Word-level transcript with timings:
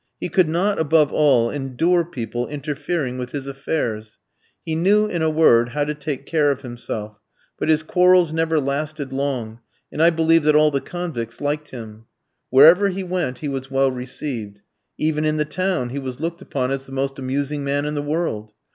He 0.19 0.29
could 0.29 0.49
not, 0.49 0.79
above 0.79 1.13
all, 1.13 1.51
endure 1.51 2.03
people 2.03 2.47
interfering 2.47 3.19
with 3.19 3.33
his 3.33 3.45
affairs. 3.45 4.17
He 4.65 4.73
knew, 4.73 5.05
in 5.05 5.21
a 5.21 5.29
word, 5.29 5.69
how 5.69 5.83
to 5.83 5.93
take 5.93 6.25
care 6.25 6.49
of 6.49 6.63
himself; 6.63 7.19
but 7.59 7.69
his 7.69 7.83
quarrels 7.83 8.33
never 8.33 8.59
lasted 8.59 9.13
long, 9.13 9.59
and 9.91 10.01
I 10.01 10.09
believe 10.09 10.41
that 10.45 10.55
all 10.55 10.71
the 10.71 10.81
convicts 10.81 11.39
liked 11.39 11.69
him. 11.69 12.05
Wherever 12.49 12.89
he 12.89 13.03
went 13.03 13.37
he 13.45 13.47
was 13.47 13.69
well 13.69 13.91
received. 13.91 14.61
Even 14.97 15.23
in 15.23 15.37
the 15.37 15.45
town 15.45 15.89
he 15.89 15.99
was 15.99 16.19
looked 16.19 16.41
upon 16.41 16.71
as 16.71 16.85
the 16.85 16.91
most 16.91 17.19
amusing 17.19 17.63
man 17.63 17.85
in 17.85 17.93
the 17.93 18.01
world. 18.01 18.53